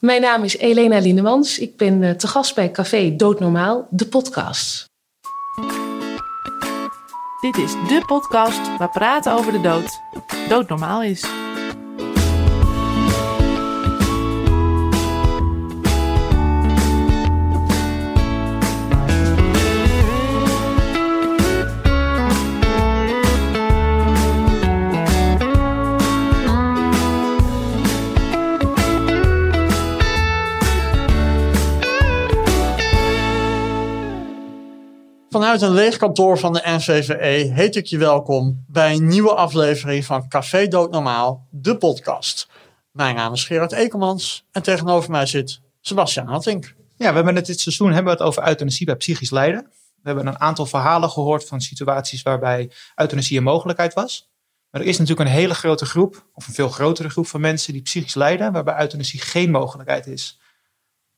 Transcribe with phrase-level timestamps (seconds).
[0.00, 1.58] Mijn naam is Elena Linemans.
[1.58, 4.84] Ik ben eh, te gast bij Café Doodnormaal, de podcast.
[7.40, 10.00] Dit is de podcast waar praten over de dood
[10.48, 11.24] doodnormaal is.
[35.32, 40.04] Vanuit een leeg kantoor van de NVVE heet ik je welkom bij een nieuwe aflevering
[40.04, 42.48] van Café Doodnormaal, de podcast.
[42.92, 46.74] Mijn naam is Gerard Ekelmans en tegenover mij zit Sebastian Hattink.
[46.96, 49.62] Ja, we hebben het dit seizoen hebben we het over euthanasie bij psychisch lijden.
[49.70, 54.30] We hebben een aantal verhalen gehoord van situaties waarbij euthanasie een mogelijkheid was.
[54.70, 57.72] Maar er is natuurlijk een hele grote groep, of een veel grotere groep van mensen
[57.72, 60.40] die psychisch lijden, waarbij euthanasie geen mogelijkheid is.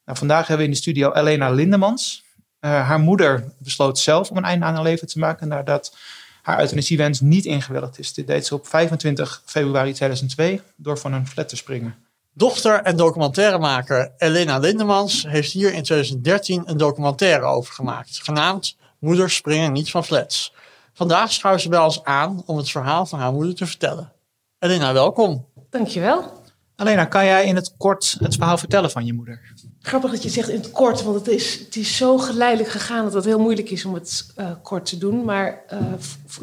[0.04, 2.21] Nou, vandaag hebben we in de studio Elena Lindemans.
[2.64, 5.96] Uh, haar moeder besloot zelf om een einde aan haar leven te maken nadat
[6.42, 8.14] haar euthanasiewens niet ingewilligd is.
[8.14, 11.94] Dit deed ze op 25 februari 2002 door van een flat te springen.
[12.32, 19.34] Dochter en documentairemaker Elena Lindemans heeft hier in 2013 een documentaire over gemaakt, genaamd Moeders
[19.34, 20.54] springen niet van flats.
[20.92, 24.12] Vandaag schuift ze bij ons aan om het verhaal van haar moeder te vertellen.
[24.58, 25.46] Elena, welkom.
[25.70, 26.42] Dankjewel.
[26.76, 29.51] Elena, kan jij in het kort het verhaal vertellen van je moeder?
[29.82, 33.04] Grappig dat je zegt in het kort, want het is, het is zo geleidelijk gegaan
[33.04, 35.24] dat het heel moeilijk is om het uh, kort te doen.
[35.24, 35.78] Maar uh,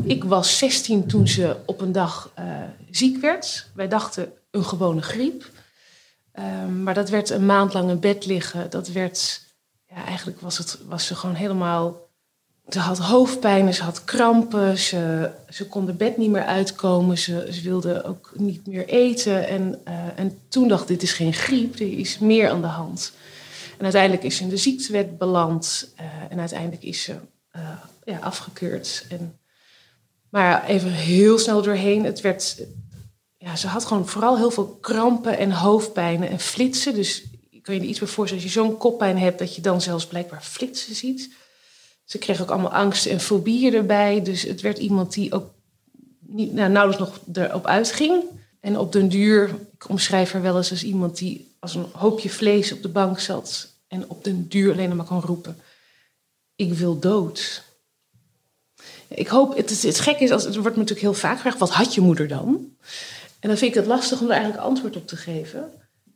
[0.04, 2.46] ik was 16 toen ze op een dag uh,
[2.92, 3.68] ziek werd.
[3.74, 5.50] Wij dachten een gewone griep.
[6.34, 8.70] Um, maar dat werd een maand lang in bed liggen.
[8.70, 9.42] Dat werd,
[9.90, 12.08] ja, eigenlijk was, het, was ze gewoon helemaal.
[12.70, 17.48] Ze had hoofdpijn, ze had krampen, ze, ze kon de bed niet meer uitkomen, ze,
[17.52, 19.48] ze wilde ook niet meer eten.
[19.48, 23.12] En, en toen dacht ik, dit is geen griep, er is meer aan de hand.
[23.80, 27.16] En uiteindelijk is ze in de ziektewet beland uh, en uiteindelijk is ze
[27.56, 27.70] uh,
[28.04, 29.06] ja, afgekeurd.
[29.10, 29.40] En,
[30.30, 32.64] maar even heel snel doorheen, het werd,
[33.38, 36.94] ja, ze had gewoon vooral heel veel krampen en hoofdpijnen en flitsen.
[36.94, 39.62] Dus ik kan je er iets bij voorstellen, als je zo'n koppijn hebt, dat je
[39.62, 41.34] dan zelfs blijkbaar flitsen ziet.
[42.04, 44.22] Ze kreeg ook allemaal angsten en fobieën erbij.
[44.24, 45.54] Dus het werd iemand die ook
[46.20, 48.24] niet, nou, nauwelijks nog erop uitging.
[48.60, 52.30] En op den duur, ik omschrijf haar wel eens als iemand die als een hoopje
[52.30, 55.58] vlees op de bank zat en op den duur alleen maar kan roepen:
[56.56, 57.64] Ik wil dood.
[59.08, 61.58] Ik hoop, het, is, het gek is, als, het wordt me natuurlijk heel vaak gevraagd:
[61.58, 62.76] wat had je moeder dan?
[63.40, 65.72] En dan vind ik het lastig om er eigenlijk antwoord op te geven.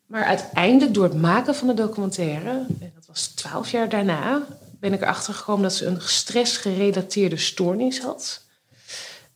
[0.05, 4.45] Maar uiteindelijk, door het maken van de documentaire, en dat was twaalf jaar daarna,
[4.79, 8.42] ben ik erachter gekomen dat ze een stressgerelateerde stoornis had.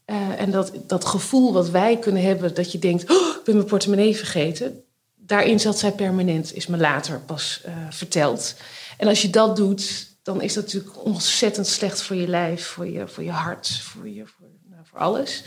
[0.10, 3.56] Uh, en dat, dat gevoel wat wij kunnen hebben, dat je denkt: oh, ik ben
[3.56, 4.84] mijn portemonnee vergeten,
[5.16, 8.56] daarin zat zij permanent, is me later pas uh, verteld.
[8.98, 12.88] En als je dat doet, dan is dat natuurlijk ontzettend slecht voor je lijf, voor
[12.88, 15.44] je, voor je hart, voor, je, voor, nou, voor alles.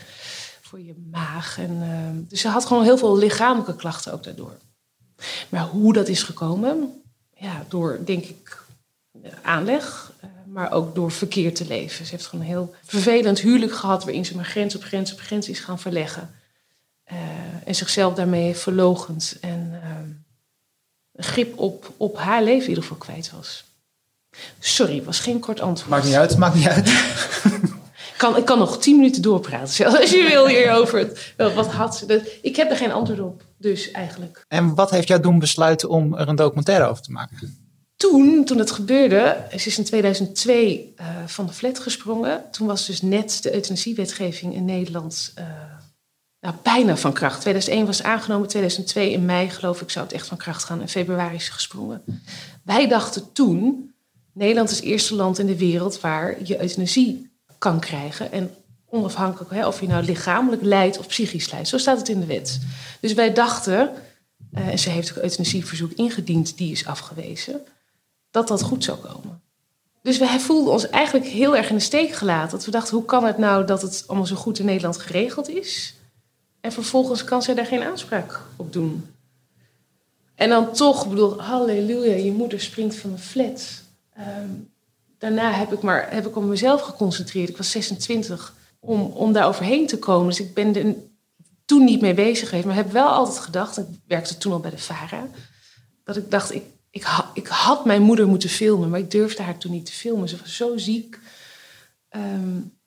[0.60, 1.58] Voor je maag.
[1.58, 4.56] En, uh, dus ze had gewoon heel veel lichamelijke klachten ook daardoor.
[5.48, 7.02] Maar hoe dat is gekomen,
[7.34, 8.62] ja, door denk ik
[9.42, 12.04] aanleg, uh, maar ook door verkeerd te leven.
[12.04, 15.20] Ze heeft gewoon een heel vervelend huwelijk gehad waarin ze maar grens op grens op
[15.20, 16.30] grens is gaan verleggen.
[17.12, 17.18] Uh,
[17.64, 22.98] en zichzelf daarmee heeft verlogend en uh, grip op, op haar leven in ieder geval
[22.98, 23.64] kwijt was.
[24.58, 25.90] Sorry, was geen kort antwoord.
[25.90, 26.90] Maakt niet uit, maakt niet uit.
[28.16, 31.32] kan, ik kan nog tien minuten doorpraten, zelfs als je wil hierover.
[31.36, 32.38] Wat had ze?
[32.42, 34.44] Ik heb er geen antwoord op, dus eigenlijk.
[34.48, 37.69] En wat heeft jou doen besluiten om er een documentaire over te maken?
[38.00, 42.42] Toen, toen het gebeurde, ze is in 2002 uh, van de flat gesprongen.
[42.50, 45.44] Toen was dus net de euthanasiewetgeving in Nederland uh,
[46.40, 47.40] nou, bijna van kracht.
[47.40, 50.80] 2001 was aangenomen, 2002 in mei geloof ik zou het echt van kracht gaan.
[50.80, 52.02] In februari is gesprongen.
[52.64, 53.94] Wij dachten toen,
[54.32, 58.32] Nederland is het eerste land in de wereld waar je euthanasie kan krijgen.
[58.32, 58.54] En
[58.88, 61.68] onafhankelijk hè, of je nou lichamelijk lijdt of psychisch lijdt.
[61.68, 62.60] Zo staat het in de wet.
[63.00, 63.90] Dus wij dachten,
[64.52, 67.62] uh, en ze heeft ook euthanasieverzoek ingediend, die is afgewezen,
[68.30, 69.42] dat dat goed zou komen.
[70.02, 72.50] Dus wij voelden ons eigenlijk heel erg in de steek gelaten.
[72.50, 75.48] Dat we dachten, hoe kan het nou dat het allemaal zo goed in Nederland geregeld
[75.48, 75.94] is?
[76.60, 79.14] En vervolgens kan zij daar geen aanspraak op doen.
[80.34, 83.82] En dan toch, ik bedoel, halleluja, je moeder springt van een flat.
[84.18, 84.72] Um,
[85.18, 87.48] daarna heb ik, maar, heb ik op mezelf geconcentreerd.
[87.48, 90.28] Ik was 26 om, om daar overheen te komen.
[90.28, 90.94] Dus ik ben er
[91.64, 92.66] toen niet mee bezig geweest.
[92.66, 95.26] Maar heb wel altijd gedacht, ik werkte toen al bij de VARA...
[96.04, 98.90] dat ik dacht, ik, ik, ik had mijn moeder moeten filmen...
[98.90, 100.28] maar ik durfde haar toen niet te filmen.
[100.28, 101.18] Ze was zo ziek.
[102.16, 102.78] Um,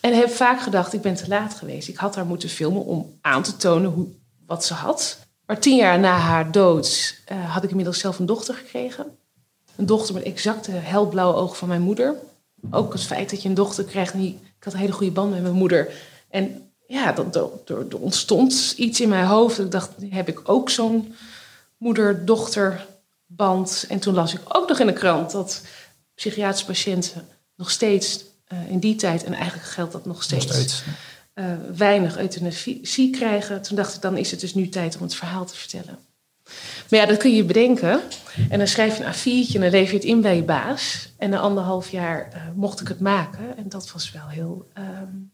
[0.00, 1.88] en heb vaak gedacht, ik ben te laat geweest.
[1.88, 4.06] Ik had haar moeten filmen om aan te tonen hoe,
[4.46, 5.18] wat ze had.
[5.46, 9.06] Maar tien jaar na haar dood uh, had ik inmiddels zelf een dochter gekregen.
[9.76, 12.14] Een dochter met exacte helblauwe ogen van mijn moeder.
[12.70, 14.12] Ook het feit dat je een dochter krijgt.
[14.12, 15.92] En ik had een hele goede band met mijn moeder.
[16.28, 19.58] En ja, er ontstond iets in mijn hoofd.
[19.58, 21.14] Ik dacht, heb ik ook zo'n
[21.76, 22.86] moeder-dochter
[23.36, 23.84] band.
[23.88, 25.62] En toen las ik ook nog in de krant dat
[26.14, 30.54] psychiatrische patiënten nog steeds uh, in die tijd, en eigenlijk geldt dat nog steeds, nog
[30.54, 30.82] steeds.
[31.34, 31.44] Uh,
[31.76, 33.62] weinig euthanasie krijgen.
[33.62, 35.98] Toen dacht ik, dan is het dus nu tijd om het verhaal te vertellen.
[36.90, 38.00] Maar ja, dat kun je bedenken.
[38.48, 41.08] En dan schrijf je een A4'tje en dan lever je het in bij je baas.
[41.18, 43.56] En na anderhalf jaar uh, mocht ik het maken.
[43.56, 45.30] En dat was wel heel um,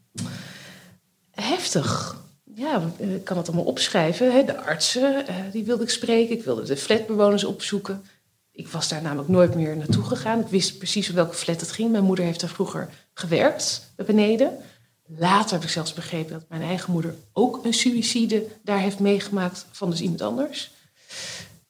[1.30, 2.20] heftig
[2.56, 4.32] ja, ik kan het allemaal opschrijven.
[4.32, 4.44] Hè.
[4.44, 6.36] De artsen, uh, die wilde ik spreken.
[6.36, 8.04] Ik wilde de flatbewoners opzoeken.
[8.52, 10.40] Ik was daar namelijk nooit meer naartoe gegaan.
[10.40, 11.90] Ik wist precies welke flat het ging.
[11.90, 14.58] Mijn moeder heeft daar vroeger gewerkt, beneden.
[15.06, 19.66] Later heb ik zelfs begrepen dat mijn eigen moeder ook een suïcide daar heeft meegemaakt
[19.70, 20.70] van dus iemand anders.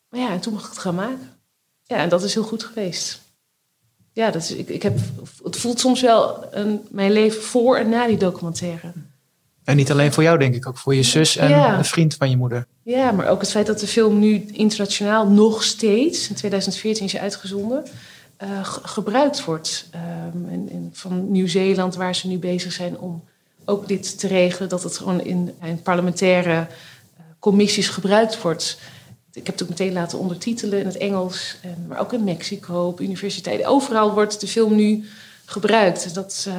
[0.09, 1.31] Maar ja, en toen mocht ik het gaan maken.
[1.83, 3.21] Ja, en dat is heel goed geweest.
[4.13, 4.99] Ja, dat is, ik, ik heb,
[5.43, 8.93] het voelt soms wel een, mijn leven voor en na die documentaire.
[9.67, 12.31] En niet alleen voor jou, denk ik, ook voor je zus en een vriend van
[12.31, 12.67] je moeder.
[12.83, 17.17] Ja, maar ook het feit dat de film nu internationaal nog steeds, in 2014 is
[17.17, 17.85] uitgezonden,
[18.43, 19.89] uh, gebruikt wordt.
[20.35, 23.25] Um, en, van Nieuw-Zeeland, waar ze nu bezig zijn om
[23.65, 26.67] ook dit te regelen, dat het gewoon in, in parlementaire uh,
[27.39, 28.79] commissies gebruikt wordt.
[29.33, 32.87] Ik heb het ook meteen laten ondertitelen in het Engels, en, maar ook in Mexico,
[32.87, 33.67] op universiteiten.
[33.67, 35.05] Overal wordt de film nu
[35.45, 36.15] gebruikt.
[36.15, 36.55] Dat, uh,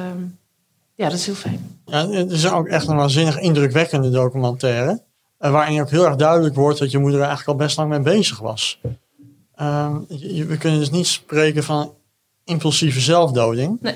[0.98, 1.80] ja, dat is heel fijn.
[1.84, 5.02] Ja, het is ook echt een waanzinnig indrukwekkende documentaire.
[5.38, 7.88] Eh, waarin ook heel erg duidelijk wordt dat je moeder er eigenlijk al best lang
[7.88, 8.80] mee bezig was.
[9.60, 9.96] Uh,
[10.48, 11.94] we kunnen dus niet spreken van
[12.44, 13.78] impulsieve zelfdoding.
[13.80, 13.94] Nee,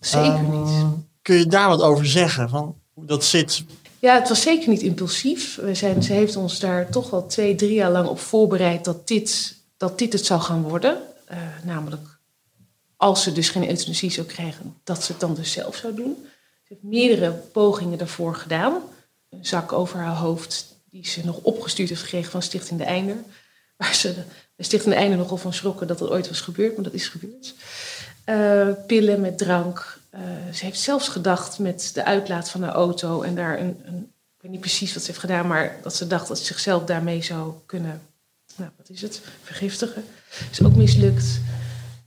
[0.00, 0.84] zeker uh, niet.
[1.22, 2.48] Kun je daar wat over zeggen?
[2.48, 3.64] Van hoe dat zit?
[3.98, 5.56] Ja, het was zeker niet impulsief.
[5.56, 9.08] We zijn, ze heeft ons daar toch wel twee, drie jaar lang op voorbereid dat
[9.08, 10.98] dit, dat dit het zou gaan worden.
[11.30, 12.18] Uh, namelijk,
[12.96, 16.16] als ze dus geen euthanasie zou krijgen, dat ze het dan dus zelf zou doen.
[16.68, 18.82] Ze heeft meerdere pogingen daarvoor gedaan.
[19.30, 23.16] Een zak over haar hoofd die ze nog opgestuurd heeft gekregen van Stichting de Einder.
[23.76, 24.14] Waar ze
[24.56, 27.08] de Stichting de Einder nogal van schrokken dat het ooit was gebeurd, maar dat is
[27.08, 27.54] gebeurd.
[28.26, 29.98] Uh, pillen met drank.
[30.14, 30.20] Uh,
[30.52, 34.42] ze heeft zelfs gedacht met de uitlaat van haar auto en daar een, een, ik
[34.42, 37.22] weet niet precies wat ze heeft gedaan, maar dat ze dacht dat ze zichzelf daarmee
[37.22, 38.00] zou kunnen,
[38.56, 40.04] nou wat is het, vergiftigen.
[40.50, 41.40] Is ook mislukt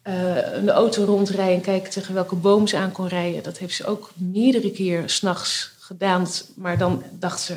[0.03, 3.44] een auto rondrijden en kijken tegen welke boom ze aan kon rijden.
[3.44, 6.27] Dat heeft ze ook meerdere keer s'nachts gedaan.
[6.56, 7.56] Maar dan dacht ze,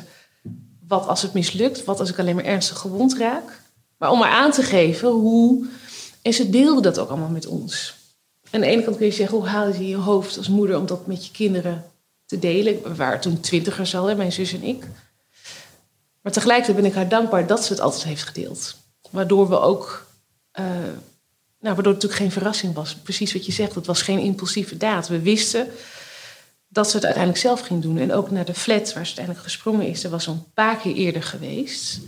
[0.87, 1.83] wat als het mislukt?
[1.83, 3.61] Wat als ik alleen maar ernstig gewond raak?
[3.97, 5.65] Maar om maar aan te geven hoe...
[6.21, 7.95] En ze deelde dat ook allemaal met ons.
[8.51, 10.85] Aan de ene kant kun je zeggen, hoe haal je je hoofd als moeder om
[10.85, 11.85] dat met je kinderen
[12.25, 12.83] te delen?
[12.83, 14.87] We waren toen twintigers al, mijn zus en ik.
[16.21, 18.75] Maar tegelijkertijd ben ik haar dankbaar dat ze het altijd heeft gedeeld.
[19.09, 20.05] Waardoor we ook...
[20.59, 20.65] Uh,
[21.65, 22.95] nou, waardoor het natuurlijk geen verrassing was.
[22.95, 25.07] Precies wat je zegt, het was geen impulsieve daad.
[25.07, 25.67] We wisten
[26.67, 27.97] dat ze het uiteindelijk zelf ging doen.
[27.97, 30.01] En ook naar de flat waar ze uiteindelijk gesprongen is.
[30.01, 31.99] Dat was al een paar keer eerder geweest.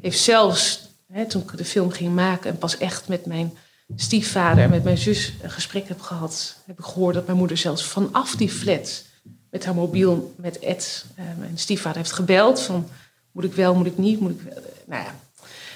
[0.00, 0.80] Heeft zelfs,
[1.12, 2.50] hè, toen ik de film ging maken...
[2.50, 3.52] en pas echt met mijn
[3.96, 6.56] stiefvader en met mijn zus een gesprek heb gehad...
[6.66, 9.04] heb ik gehoord dat mijn moeder zelfs vanaf die flat...
[9.50, 12.60] met haar mobiel met Ed, uh, mijn stiefvader, heeft gebeld...
[12.60, 12.88] van
[13.32, 14.62] moet ik wel, moet ik niet, moet ik wel.
[14.86, 15.14] Nou ja,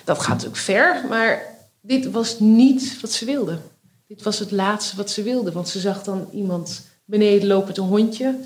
[0.04, 1.53] dat gaat natuurlijk ver, maar
[1.86, 3.58] dit was niet wat ze wilde.
[4.06, 5.52] Dit was het laatste wat ze wilde.
[5.52, 8.38] Want ze zag dan iemand beneden lopen met een hondje.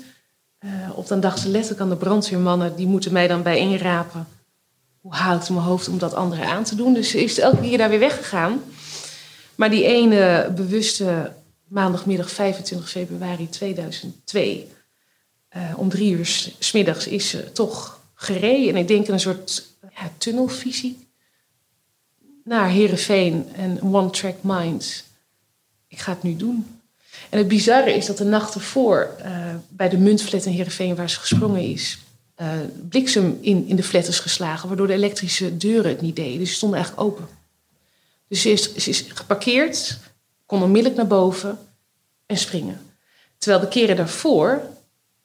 [0.59, 4.27] Uh, of dan dacht ze letterlijk aan de brandweermannen, die moeten mij dan bijeenrapen.
[5.01, 6.93] Hoe haal ik mijn hoofd om dat andere aan te doen?
[6.93, 8.61] Dus ze is elke keer daar weer weggegaan.
[9.55, 11.31] Maar die ene bewuste
[11.67, 14.67] maandagmiddag 25 februari 2002,
[15.55, 18.69] uh, eh, om drie uur smiddags, is ze toch gereden.
[18.69, 21.08] En ik denk in een soort ja, tunnelvisie
[22.43, 25.03] naar Herenveen en One Track Mind.
[25.87, 26.79] Ik ga het nu doen.
[27.29, 31.09] En het bizarre is dat de nacht ervoor, uh, bij de muntflat in Herenveen waar
[31.09, 31.99] ze gesprongen is,
[32.41, 32.51] uh,
[32.89, 36.39] bliksem in, in de flat is geslagen, waardoor de elektrische deuren het niet deden.
[36.39, 37.27] Dus ze stonden eigenlijk open.
[38.27, 39.97] Dus ze is, is geparkeerd,
[40.45, 41.57] kon onmiddellijk naar boven
[42.25, 42.81] en springen.
[43.37, 44.61] Terwijl de keren daarvoor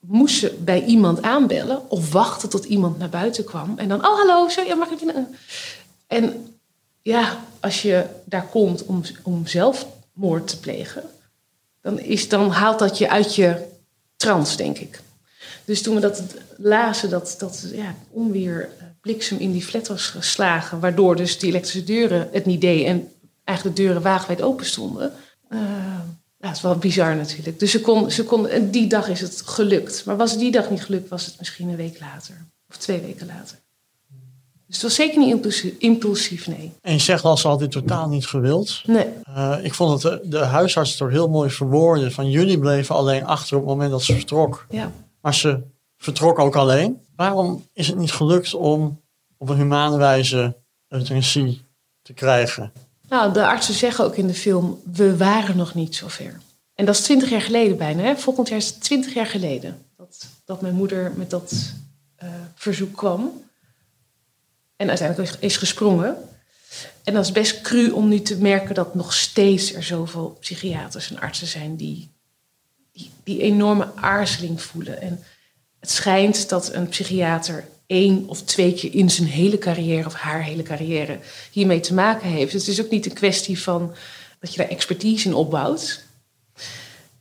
[0.00, 3.78] moest ze bij iemand aanbellen of wachten tot iemand naar buiten kwam.
[3.78, 5.00] En dan, oh hallo, zo, ja, mag ik?
[6.06, 6.53] En
[7.04, 11.02] ja, als je daar komt om, om zelfmoord te plegen,
[11.80, 13.64] dan, is, dan haalt dat je uit je
[14.16, 15.00] trance, denk ik.
[15.64, 16.22] Dus toen we dat
[16.56, 21.48] lazen, dat, dat ja, onweer eh, bliksem in die flat was geslagen, waardoor dus die
[21.48, 23.12] elektrische deuren het niet deden en
[23.44, 25.12] eigenlijk de deuren wagenwijd open stonden.
[25.50, 25.60] Uh,
[26.38, 27.58] ja, dat is wel bizar natuurlijk.
[27.58, 30.04] Dus ze kon, ze kon, en die dag is het gelukt.
[30.04, 32.46] Maar was die dag niet gelukt, was het misschien een week later.
[32.68, 33.63] Of twee weken later.
[34.74, 36.72] Dus het was zeker niet impulsief, nee.
[36.80, 38.80] En je zegt al, ze had dit totaal niet gewild.
[38.86, 42.12] Nee, Eh, ik vond het de, de huisarts het er heel mooi verwoorden.
[42.12, 44.66] Van jullie bleven alleen achter op het moment dat ze vertrok.
[44.70, 44.92] ja.
[45.20, 45.60] Maar ze
[45.96, 47.00] vertrok ook alleen.
[47.16, 49.00] Waarom is het niet gelukt om
[49.38, 50.56] op een humane wijze
[50.88, 51.62] euthanasie
[52.02, 52.72] te krijgen?
[53.08, 56.40] Nou, de artsen zeggen ook in de film, we waren nog niet zo ver.
[56.74, 58.02] En dat is twintig jaar geleden bijna.
[58.02, 58.16] Hè?
[58.16, 61.72] Volgend jaar is het twintig jaar geleden dat, dat mijn moeder met dat
[62.16, 63.42] eh, verzoek kwam.
[64.76, 66.16] En uiteindelijk is- gesprongen.
[67.04, 71.10] En dat is best cru om nu te merken dat nog steeds er zoveel psychiaters
[71.10, 72.12] en artsen zijn die
[72.94, 75.00] die, die enorme aarzeling voelen.
[75.00, 75.24] En
[75.80, 80.42] het schijnt dat een psychiater één of twee keer in zijn hele carrière of haar
[80.42, 81.18] hele carrière
[81.50, 82.52] hiermee te maken heeft.
[82.52, 83.94] Het is ook niet een kwestie van
[84.40, 86.03] dat je daar expertise in opbouwt.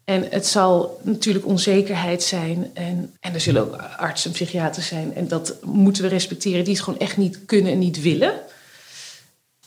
[0.04, 2.72] En het zal natuurlijk onzekerheid zijn.
[2.74, 5.16] En, en er zullen ook artsen en psychiaters zijn.
[5.16, 6.64] En dat moeten we respecteren.
[6.64, 8.34] Die het gewoon echt niet kunnen en niet willen.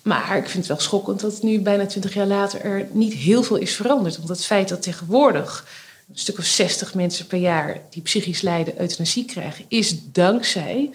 [0.02, 3.42] Maar ik vind het wel schokkend dat nu bijna twintig jaar later er niet heel
[3.42, 4.16] veel is veranderd.
[4.16, 5.66] Want het feit dat tegenwoordig
[6.08, 10.90] een stuk of 60 mensen per jaar die psychisch lijden euthanasie krijgen, is dankzij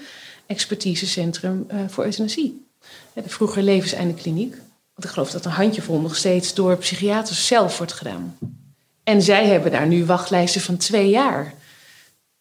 [0.46, 2.66] expertisecentrum eh, voor euthanasie.
[3.14, 4.52] De vroeger levenseindekliniek.
[4.94, 8.38] Want ik geloof dat een handjevol nog steeds door psychiaters zelf wordt gedaan.
[9.12, 11.54] En zij hebben daar nu wachtlijsten van twee jaar.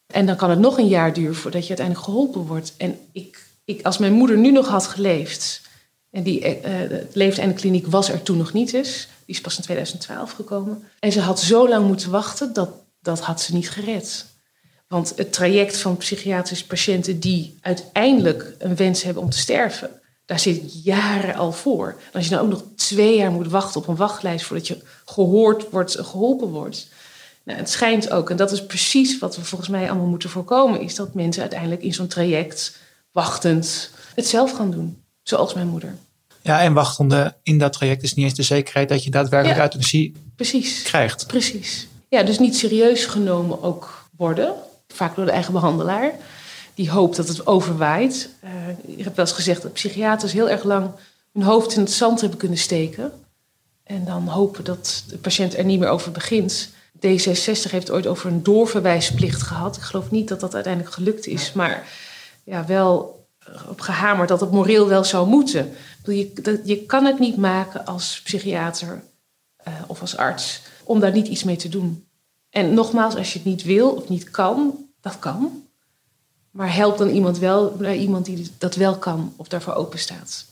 [0.07, 2.75] En dan kan het nog een jaar duren voordat je uiteindelijk geholpen wordt.
[2.77, 5.63] En ik, ik, als mijn moeder nu nog had geleefd.
[6.11, 9.09] En die eh, de levenseindekliniek was er toen nog niet eens.
[9.25, 10.83] Die is pas in 2012 gekomen.
[10.99, 14.27] En ze had zo lang moeten wachten, dat, dat had ze niet gered.
[14.89, 20.00] Want het traject van psychiatrische patiënten die uiteindelijk een wens hebben om te sterven,
[20.31, 21.89] daar zit jaren al voor.
[21.89, 24.79] En als je nou ook nog twee jaar moet wachten op een wachtlijst voordat je
[25.05, 26.89] gehoord wordt, geholpen wordt.
[27.45, 30.81] Nou, het schijnt ook, en dat is precies wat we volgens mij allemaal moeten voorkomen,
[30.81, 32.79] is dat mensen uiteindelijk in zo'n traject
[33.13, 35.03] wachtend het zelf gaan doen.
[35.23, 35.97] Zoals mijn moeder.
[36.43, 39.63] Ja, en wachtende in dat traject is niet eens de zekerheid dat je daadwerkelijk Ja.
[39.65, 40.83] euthanasie Precies.
[40.83, 41.27] krijgt.
[41.27, 41.87] Precies.
[42.09, 44.55] Ja, dus niet serieus genomen ook worden.
[44.89, 46.13] Vaak door de eigen behandelaar.
[46.81, 48.29] Die hoopt dat het overwaait.
[48.41, 48.51] Eh
[48.97, 50.91] ik heb wel eens gezegd dat psychiaters heel erg lang
[51.33, 53.13] hun hoofd in het zand hebben kunnen steken.
[53.85, 56.69] En dan hopen dat de patiënt er niet meer over begint.
[56.97, 59.77] D66 heeft ooit over een doorverwijsplicht gehad.
[59.77, 61.53] Ik geloof niet dat dat uiteindelijk gelukt is.
[61.53, 61.89] Maar
[62.45, 63.25] ja, wel
[63.69, 65.73] op gehamerd dat het moreel wel zou moeten.
[66.05, 69.03] Je, dat- je kan het niet maken als psychiater
[69.57, 72.07] eh, of als arts om daar niet iets mee te doen.
[72.51, 75.69] En nogmaals, als je het niet wil of niet kan, dat kan.
[76.51, 80.45] Maar help dan iemand wel, naar iemand die dat wel kan of daarvoor open staat.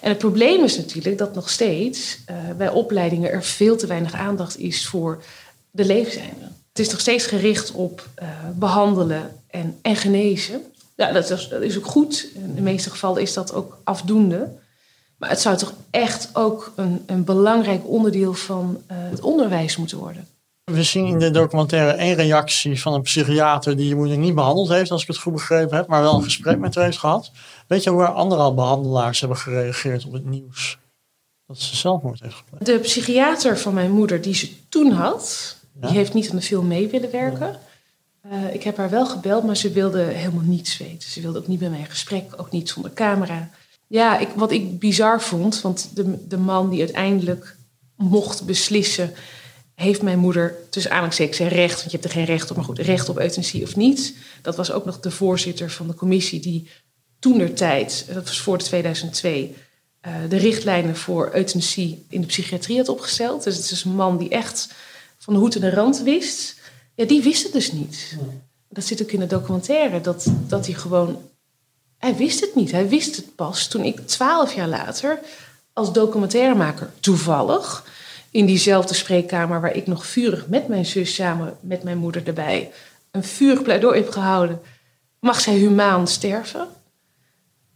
[0.00, 4.12] En het probleem is natuurlijk dat nog steeds eh, bij opleidingen er veel te weinig
[4.12, 5.22] aandacht is voor
[5.70, 6.44] de levenseinde.
[6.68, 10.62] Het is nog steeds gericht op eh, behandelen en, en genezen.
[10.94, 12.28] Ja, dat is, dat is ook goed.
[12.34, 14.48] In de meeste gevallen is dat ook afdoende.
[15.16, 19.98] Maar het zou toch echt ook een, een belangrijk onderdeel van eh, het onderwijs moeten
[19.98, 20.26] worden.
[20.64, 24.68] We zien in de documentaire één reactie van een psychiater die je moeder niet behandeld
[24.68, 27.30] heeft, als ik het goed begrepen heb, maar wel een gesprek met haar heeft gehad.
[27.66, 30.78] Weet je hoe er andere behandelaars hebben gereageerd op het nieuws?
[31.46, 32.66] Dat ze zelfmoord heeft gepleegd.
[32.66, 35.86] De psychiater van mijn moeder, die ze toen had, Ja.
[35.88, 37.56] die heeft niet aan de film mee willen werken.
[38.22, 41.10] Eh, ik heb haar wel gebeld, maar ze wilde helemaal niets weten.
[41.10, 43.50] Ze wilde ook niet met mij in gesprek, ook niet zonder camera.
[43.86, 47.56] Ja, ik, wat ik bizar vond, want de, de man die uiteindelijk
[47.96, 49.12] mocht beslissen,
[49.82, 52.64] heeft mijn moeder tussen aanhalingstekens zijn recht, want je hebt er geen recht op, maar
[52.64, 54.14] goed, recht op euthanasie of niet.
[54.42, 56.68] Dat was ook nog de voorzitter van de commissie die
[57.18, 59.54] toen der tijd, dat was voor 2002,
[60.00, 63.44] eh, de richtlijnen voor euthanasie in de psychiatrie had opgesteld.
[63.44, 64.68] Dus het is een man die echt
[65.18, 66.60] van de hoed en de rand wist.
[66.94, 68.16] Ja, die wist het dus niet.
[68.68, 71.20] Dat zit ook in de documentaire, dat, dat hij gewoon...
[71.98, 72.70] Hij wist het niet.
[72.70, 75.18] Hij wist het pas toen ik twaalf jaar later
[75.72, 77.84] als documentairemaker toevallig...
[78.32, 82.70] in diezelfde spreekkamer waar ik nog vurig met mijn zus samen met mijn moeder erbij...
[83.10, 84.60] een vurig pleidooi heb gehouden.
[85.20, 86.66] Mag zij humaan sterven?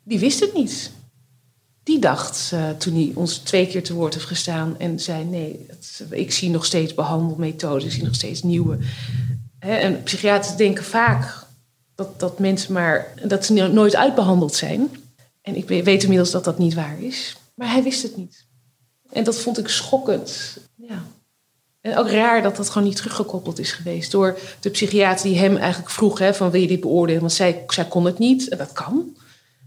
[0.03, 0.91] Die wist het niet.
[1.83, 5.67] Die dacht, eh, toen hij ons twee keer te woord heeft gestaan en zei: Nee,
[6.11, 8.79] ik zie nog steeds behandelmethoden, ik zie nog steeds nieuwe.
[9.59, 11.45] En psychiaters denken vaak
[11.95, 14.91] dat, dat mensen maar dat ze no- nooit uitbehandeld zijn.
[15.43, 17.37] En ik we- weet inmiddels dat dat niet waar is.
[17.55, 18.46] Maar hij wist het niet.
[19.13, 20.59] En dat vond ik schokkend.
[20.75, 21.03] Ja.
[21.81, 25.57] En ook raar dat dat gewoon niet teruggekoppeld is geweest door de psychiater die hem
[25.57, 27.21] eigenlijk vroeg: hè, van wil je dit beoordelen?
[27.21, 28.49] Want zij, zij kon het niet.
[28.49, 29.17] En dat kan.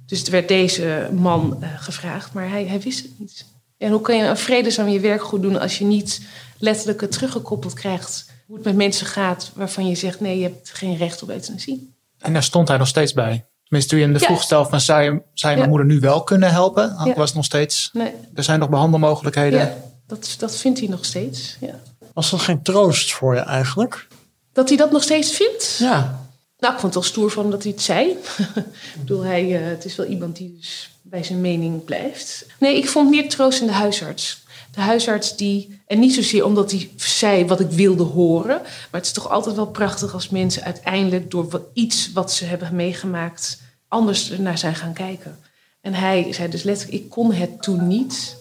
[0.05, 3.45] Dus het werd deze man eh, gevraagd, maar hij, hij wist het niet.
[3.77, 6.21] En hoe kan je een vredesam je werk goed doen als je niet
[6.57, 10.97] letterlijk teruggekoppeld krijgt hoe het met mensen gaat waarvan je zegt nee, je hebt geen
[10.97, 11.93] recht op euthanasie.
[12.19, 13.48] En daar stond hij nog steeds bij.
[13.69, 14.25] Tenminste, toen je hem de Ja.
[14.25, 15.55] vroeg stelde van zou je, zou je Ja.
[15.55, 16.95] mijn moeder nu wel kunnen helpen?
[17.05, 17.13] Ja.
[17.13, 19.59] was nog steeds, Nee, er zijn nog behandelmogelijkheden.
[19.59, 19.73] ja,
[20.07, 21.57] dat, dat vindt hij nog steeds.
[21.59, 21.79] Ja.
[22.13, 24.07] Was dat geen troost voor je eigenlijk?
[24.53, 25.75] Dat hij dat nog steeds vindt?
[25.79, 26.19] Ja.
[26.59, 28.07] Nou, ik vond het wel stoer van dat hij het zei.
[28.55, 32.45] ik bedoel, hij, eh, het is wel iemand die dus bij zijn mening blijft.
[32.59, 34.43] Nee, ik vond meer troost in de huisarts.
[34.71, 39.05] De huisarts die, en niet zozeer omdat hij zei wat ik wilde horen, maar het
[39.05, 43.61] is toch altijd wel prachtig als mensen uiteindelijk door wat, iets wat ze hebben meegemaakt
[43.87, 45.39] anders naar zijn gaan kijken.
[45.81, 48.35] En hij zei dus letterlijk, ik kon het toen niet,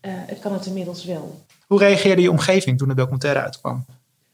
[0.00, 1.44] eh, ik kan het inmiddels wel.
[1.66, 3.84] Hoe reageerde je omgeving toen de documentaire uitkwam?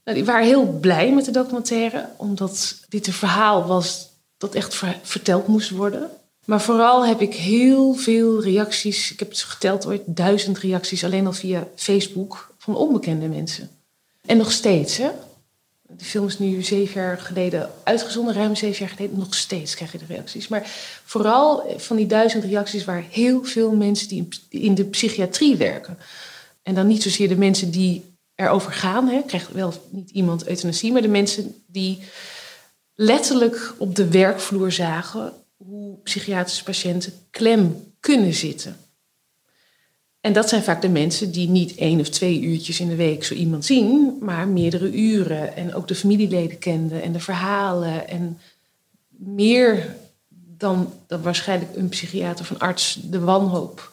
[0.04, 4.08] Nou, die waren heel blij met de documentaire, omdat dit een verhaal was
[4.38, 6.10] dat echt ver- verteld moest worden.
[6.44, 11.26] Maar vooral heb ik heel veel reacties, ik heb het geteld ooit, duizend reacties alleen
[11.26, 13.70] al via Facebook van onbekende mensen.
[14.26, 15.10] En nog steeds, hè?
[15.96, 19.18] De film is nu zeven jaar geleden uitgezonden, ruim zeven jaar geleden.
[19.18, 20.48] Nog steeds krijg je de reacties.
[20.48, 20.62] Maar
[21.04, 25.98] vooral van die duizend reacties waren heel veel mensen die in- in de psychiatrie werken.
[26.62, 29.08] En dan niet zozeer de mensen die erover gaan.
[29.08, 29.22] Hè.
[29.26, 31.98] Krijgt wel niet iemand euthanasie, maar de mensen die
[32.94, 35.32] letterlijk op de werkvloer zagen
[35.72, 38.76] hoe psychiatrische patiënten klem kunnen zitten.
[40.20, 43.24] En dat zijn vaak de mensen die niet één of twee uurtjes in de week
[43.24, 45.56] zo iemand zien, maar meerdere uren.
[45.56, 48.08] En ook de familieleden kenden en de verhalen.
[48.08, 48.38] En
[49.08, 49.96] meer
[50.34, 53.92] dan, dan waarschijnlijk een psychiater of een arts de wanhoop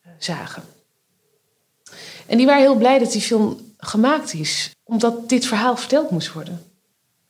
[0.00, 0.62] eh, zagen.
[2.26, 6.32] En die waren heel blij dat die film gemaakt is, omdat dit verhaal verteld moest
[6.32, 6.62] worden.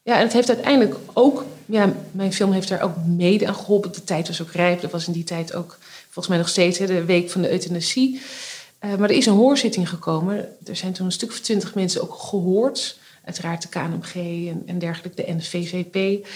[0.03, 3.93] Ja, en het heeft uiteindelijk ook, ja, mijn film heeft daar ook mede aan geholpen.
[3.93, 4.81] De tijd was ook rijp.
[4.81, 7.51] Dat was in die tijd ook, volgens mij nog steeds, hè, de week van de
[7.51, 8.21] euthanasie.
[8.79, 10.49] Eh, maar er is een hoorzitting gekomen.
[10.65, 12.99] Er zijn toen een stuk of twintig mensen ook gehoord.
[13.25, 14.15] Uiteraard de KNMG
[14.49, 16.27] en, en dergelijke, de NVVP.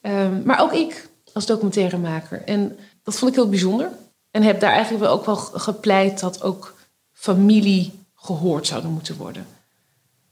[0.00, 2.42] Ehm, maar ook ik als documentairemaker.
[2.44, 3.88] En dat vond ik heel bijzonder.
[4.30, 6.74] En heb daar eigenlijk wel ook wel gepleit dat ook
[7.12, 9.46] familie gehoord zouden moeten worden.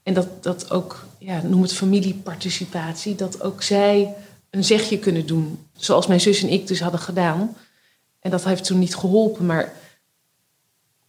[0.03, 4.15] En dat, dat ook, ja, noem het familieparticipatie, dat ook zij
[4.53, 5.67] een zegje kunnen doen.
[5.77, 7.57] Zoals mijn zus en ik dus hadden gedaan.
[8.21, 9.73] En dat heeft toen niet geholpen, maar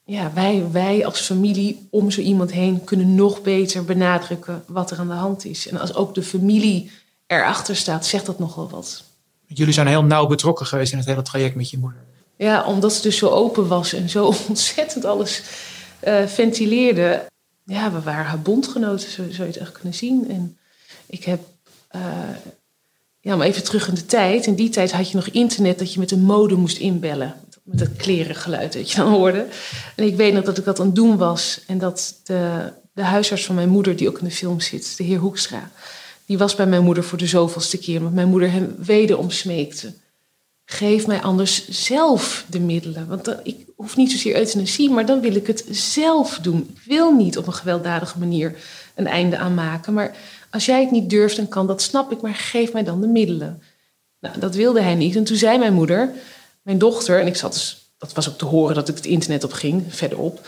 [0.05, 4.99] ja, wij, wij als familie om zo iemand heen kunnen nog beter benadrukken wat er
[4.99, 5.67] aan de hand is.
[5.67, 6.91] En als ook de familie
[7.27, 9.03] erachter staat, zegt dat nogal wat.
[9.45, 12.03] Jullie zijn heel nauw betrokken geweest in het hele traject met je moeder.
[12.35, 15.43] Ja, omdat ze dus zo open was en zo ontzettend alles
[15.99, 17.25] eh, ventileerde.
[17.65, 20.29] Ja, we waren haar bondgenoten, zo zou je het echt kunnen zien.
[20.29, 20.57] En
[21.05, 21.39] ik heb,
[21.87, 22.01] eh,
[23.23, 24.45] ja, maar even terug in de tijd.
[24.45, 27.35] In die tijd had je nog internet dat je met een modem moest inbellen.
[27.63, 29.47] Met dat klerengeluid dat je dan hoorde.
[29.95, 31.61] En ik weet nog dat ik dat aan het doen was.
[31.67, 35.03] En dat de, de huisarts van mijn moeder, die ook in de film zit, de
[35.03, 35.71] heer Hoekstra...
[36.25, 37.97] die was bij mijn moeder voor de zoveelste keer.
[37.97, 39.93] Omdat mijn moeder hem wederom smeekte
[40.65, 43.07] geef mij anders zelf de middelen.
[43.07, 46.69] Want ik hoef niet zozeer euthanasie, maar dan wil ik het zelf doen.
[46.75, 48.55] Ik wil niet op een gewelddadige manier
[48.95, 49.93] een einde aan maken.
[49.93, 50.15] Maar
[50.53, 53.07] als jij het niet durft en kan, dat snap ik, maar geef mij dan de
[53.07, 53.61] middelen.
[54.19, 55.15] Nou, dat wilde hij niet.
[55.15, 56.13] En toen zei mijn moeder,
[56.61, 59.43] mijn dochter, en ik zat dus, dat was ook te horen dat ik het internet
[59.43, 60.47] op ging, verderop.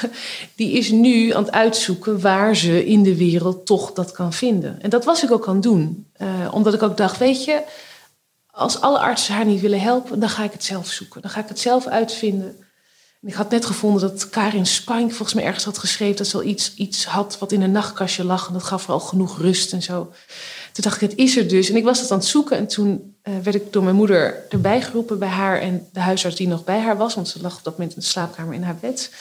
[0.56, 4.82] Die is nu aan het uitzoeken waar ze in de wereld toch dat kan vinden.
[4.82, 6.06] En dat was ik ook aan het doen.
[6.22, 7.62] Uh, omdat ik ook dacht, weet je,
[8.50, 11.22] als alle artsen haar niet willen helpen, dan ga ik het zelf zoeken.
[11.22, 12.56] Dan ga ik het zelf uitvinden.
[13.22, 16.42] Ik had net gevonden dat Karin Spank volgens mij ergens had geschreven dat ze al
[16.42, 18.46] iets, iets had wat in een nachtkastje lag.
[18.46, 20.12] En dat gaf vooral genoeg rust en zo.
[20.72, 21.70] Toen dacht ik, het is er dus.
[21.70, 22.56] En ik was het aan het zoeken.
[22.56, 26.36] En toen uh, werd ik door mijn moeder erbij geroepen bij haar en de huisarts
[26.36, 27.14] die nog bij haar was.
[27.14, 29.12] Want ze lag op dat moment in de slaapkamer in haar bed.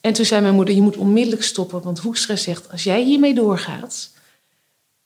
[0.00, 1.82] En toen zei mijn moeder, je moet onmiddellijk stoppen.
[1.82, 4.10] Want Hoekstra zegt, als jij hiermee doorgaat,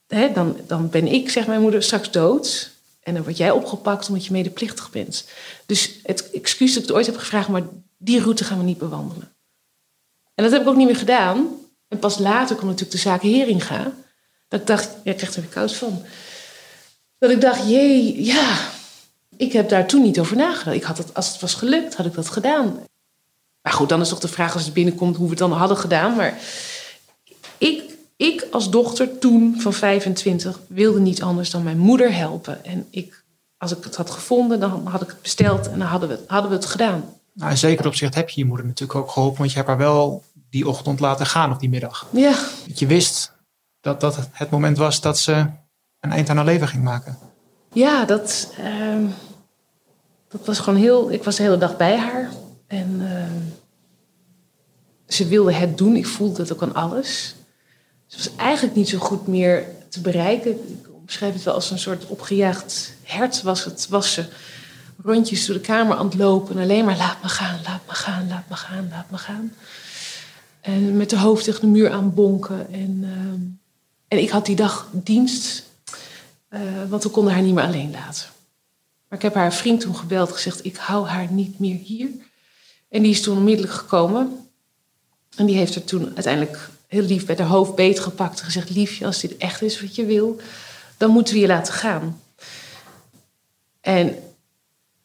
[0.07, 2.71] hè, dan, dan ben ik, zegt mijn moeder, straks dood.
[3.03, 5.25] En dan word jij opgepakt omdat je medeplichtig bent.
[5.65, 7.63] Dus het excuus dat ik het ooit heb gevraagd, maar
[7.97, 9.35] die route gaan we niet bewandelen.
[10.35, 11.47] En dat heb ik ook niet meer gedaan.
[11.87, 13.93] En pas later kwam natuurlijk de zaak Heringa.
[14.47, 16.05] Dat ik dacht, ja, ik krijg er weer koud van.
[17.17, 18.57] Dat ik dacht, jee, ja,
[19.37, 20.75] ik heb daar toen niet over nagedacht.
[20.75, 22.79] Ik had het, als het was gelukt, had ik dat gedaan.
[23.61, 25.77] Maar goed, dan is toch de vraag als het binnenkomt hoe we het dan hadden
[25.77, 26.15] gedaan.
[26.15, 26.39] Maar
[27.57, 27.83] ik,
[28.15, 32.65] ik als dochter toen van 25 wilde niet anders dan mijn moeder helpen.
[32.65, 33.23] En ik,
[33.57, 36.49] als ik het had gevonden, dan had ik het besteld en dan hadden we hadden
[36.49, 37.16] we het gedaan.
[37.37, 39.77] Nou, in zeker opzicht heb je je moeder natuurlijk ook geholpen, want je hebt haar
[39.77, 42.07] wel die ochtend laten gaan of die middag.
[42.11, 42.35] Ja.
[42.67, 43.33] Dat je wist
[43.81, 45.45] dat dat het moment was dat ze
[45.99, 47.17] een eind aan haar leven ging maken.
[47.73, 49.09] Ja, dat, uh,
[50.27, 51.11] dat was gewoon heel.
[51.11, 52.29] Ik was de hele dag bij haar.
[52.67, 53.23] En uh,
[55.07, 55.95] ze wilde het doen.
[55.95, 57.35] Ik voelde het ook aan alles.
[58.05, 60.81] Ze was eigenlijk niet zo goed meer te bereiken.
[61.05, 63.87] beschrijf het wel als een soort opgejaagd hert was het.
[63.89, 64.25] Was ze
[65.03, 66.55] rondjes door de kamer aan het lopen.
[66.55, 69.53] En alleen maar laat me gaan, laat me gaan, laat me gaan, laat me gaan.
[70.61, 72.73] En met de hoofd tegen de muur aan bonken.
[72.73, 73.41] En, ehm,
[74.07, 75.63] en ik had die dag dienst,
[76.49, 78.27] eh, want we konden haar niet meer alleen laten.
[79.07, 82.09] Maar ik heb haar vriend toen gebeld gezegd: Ik hou haar niet meer hier.
[82.89, 84.49] En die is toen onmiddellijk gekomen.
[85.35, 88.69] En die heeft er toen uiteindelijk heel lief bij haar hoofd beet gepakt en gezegd:
[88.69, 90.39] Liefje, als dit echt is wat je wil,
[90.97, 92.21] dan moeten we je laten gaan.
[93.81, 94.15] En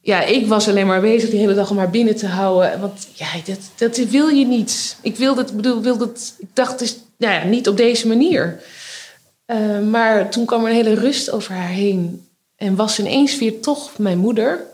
[0.04, 2.80] ja, ik was alleen maar bezig die hele dag om haar binnen te houden.
[2.80, 4.96] Want ja, dat, dat wil je niet.
[5.02, 8.62] Ik wilde het, bedoel, het, ik dacht, is nou ja, niet op deze manier.
[9.46, 12.26] Uh, maar toen kwam er een hele rust over haar heen.
[12.56, 14.66] En was ineens weer toch mijn moeder.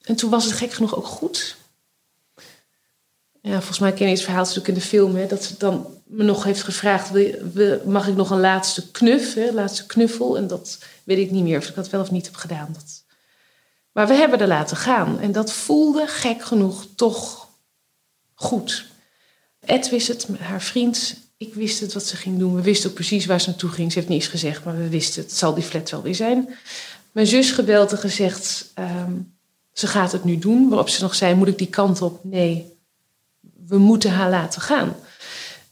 [0.00, 1.56] En toen was het gek genoeg ook goed.
[3.40, 5.16] Ja, volgens mij ken je het verhaal natuurlijk in de film.
[5.16, 7.10] Hè, dat ze dan me nog heeft gevraagd:
[7.84, 10.36] mag ik nog een laatste knuf, hè, laatste knuffel?
[10.36, 12.68] En dat weet ik niet meer of ik dat wel of niet heb gedaan.
[12.72, 13.04] Dat...
[13.96, 15.20] Maar we hebben er laten gaan.
[15.20, 17.48] En dat voelde gek genoeg toch
[18.34, 18.86] goed.
[19.60, 21.16] Ed wist het, haar vriend.
[21.36, 22.54] Ik wist het wat ze ging doen.
[22.54, 23.92] We wisten ook precies waar ze naartoe ging.
[23.92, 25.32] Ze heeft niets gezegd, maar we wisten het.
[25.32, 26.54] Zal die flat wel weer zijn.
[27.12, 29.36] Mijn zus gebeld en gezegd: um,
[29.72, 30.68] ze gaat het nu doen.
[30.68, 32.24] Waarop ze nog zei: moet ik die kant op?
[32.24, 32.78] Nee,
[33.66, 34.96] we moeten haar laten gaan.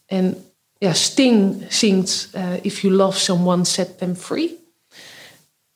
[0.06, 0.44] En
[0.78, 4.72] ja, Sting zingt uh, If you love someone, set them free.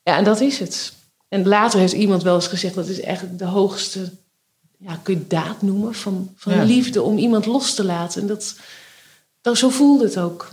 [0.03, 0.97] Ja, en dat is het.
[1.29, 4.11] En later heeft iemand wel eens gezegd dat is eigenlijk de hoogste,
[4.77, 6.63] ja, kun je daad noemen, van, van ja.
[6.63, 8.21] liefde om iemand los te laten.
[8.21, 8.55] En dat,
[9.41, 10.49] dat, zo voelde het ook.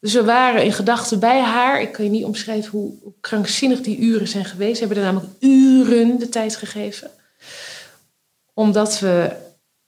[0.00, 1.80] Dus we waren in gedachten bij haar.
[1.80, 4.80] Ik kan je niet omschrijven hoe, hoe krankzinnig die uren zijn geweest.
[4.80, 7.10] We hebben er namelijk uren de tijd gegeven.
[8.54, 9.36] Omdat we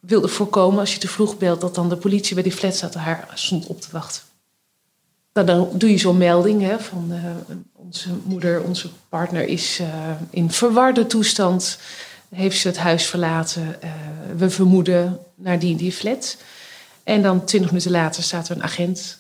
[0.01, 2.95] wilden voorkomen, als je te vroeg belt, dat dan de politie bij die flat zat
[2.95, 4.23] haar stond op te wachten.
[5.33, 9.89] Nou, dan doe je zo'n melding hè, van uh, onze moeder, onze partner is uh,
[10.31, 11.79] in verwarde toestand.
[12.29, 13.77] Heeft ze het huis verlaten.
[13.85, 13.91] Uh,
[14.37, 16.37] we vermoeden naar die die flat.
[17.05, 19.19] En dan twintig minuten later staat er een agent.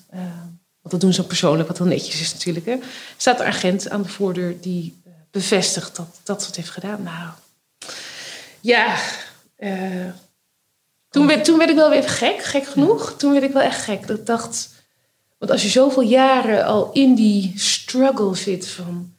[0.80, 2.66] want dat doen ze persoonlijk, wat heel netjes is natuurlijk.
[2.66, 2.76] Hè,
[3.16, 7.02] staat er een agent aan de voordeur die bevestigt dat, dat ze het heeft gedaan.
[7.02, 7.30] Nou,
[8.60, 8.96] ja.
[11.10, 13.14] toen, werd, toen werd ik wel weer gek, gek genoeg.
[13.16, 14.06] Toen werd ik wel echt gek.
[14.06, 14.79] Dat ik dacht
[15.40, 19.12] want als je zoveel jaren al in die struggle zit van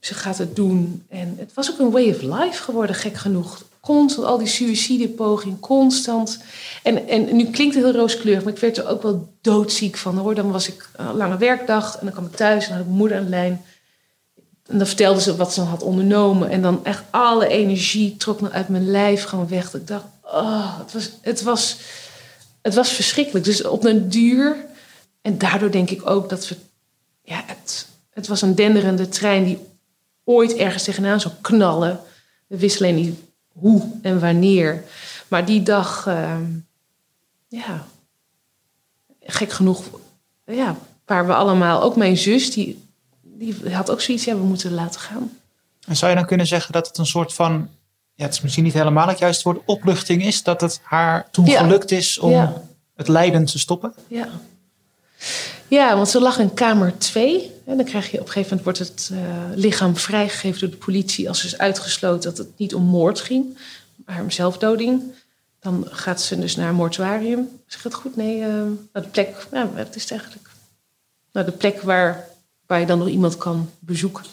[0.00, 1.04] ze gaat het doen.
[1.08, 3.62] En het was ook een way of life geworden, gek genoeg.
[3.80, 6.38] Constant, al die suïcidepoging, constant.
[6.82, 10.18] En, en nu klinkt het heel rooskleurig, maar ik werd er ook wel doodziek van
[10.18, 10.34] hoor.
[10.34, 12.98] Dan was ik een lange werkdag en dan kwam ik thuis en had ik mijn
[12.98, 13.64] moeder aan de lijn.
[14.66, 16.50] En dan vertelde ze wat ze had ondernomen.
[16.50, 19.74] En dan echt alle energie trok me uit mijn lijf gewoon weg.
[19.74, 21.76] Ik dacht, oh, het was, het was,
[22.62, 23.44] het was verschrikkelijk.
[23.44, 24.56] Dus op een duur
[25.28, 26.56] en daardoor denk ik ook dat we.
[27.22, 29.58] Ja, het, het was een denderende trein die
[30.24, 32.00] ooit ergens tegenaan zou knallen.
[32.46, 34.84] We wisten alleen niet hoe en wanneer.
[35.28, 36.36] Maar die dag, uh,
[37.48, 37.86] ja,
[39.20, 39.84] gek genoeg,
[40.44, 42.84] ja, waar we allemaal, ook mijn zus, die,
[43.22, 45.30] die had ook zoiets, ja, we moeten laten gaan.
[45.86, 47.68] En zou je dan kunnen zeggen dat het een soort van,
[48.14, 51.46] ja, het is misschien niet helemaal het juiste woord, opluchting is, dat het haar toen
[51.46, 51.60] ja.
[51.62, 52.62] gelukt is om ja.
[52.94, 53.94] het lijden te stoppen?
[54.06, 54.28] Ja,
[55.68, 57.52] ja, want ze lag in kamer 2.
[57.64, 59.18] En dan krijg je op een gegeven moment wordt het uh,
[59.54, 63.58] lichaam vrijgegeven door de politie als is uitgesloten dat het niet om moord ging,
[64.06, 65.02] maar om zelfdoding.
[65.60, 67.60] Dan gaat ze dus naar een mortuarium.
[67.66, 68.16] Zeg ik het goed?
[68.16, 68.46] Nee, uh,
[68.92, 69.46] naar de plek.
[69.52, 70.48] Ja, wat is het eigenlijk?
[71.32, 72.28] Naar de plek waar,
[72.66, 74.24] waar je dan nog iemand kan bezoeken.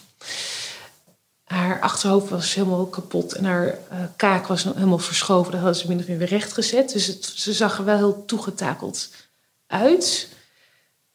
[1.44, 5.52] Haar achterhoofd was helemaal kapot en haar uh, kaak was helemaal verschoven.
[5.52, 6.92] Dat hadden ze min of meer weer recht gezet.
[6.92, 9.10] Dus het, ze zag er wel heel toegetakeld
[9.68, 10.30] uit.